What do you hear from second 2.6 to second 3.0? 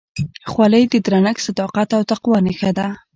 ده.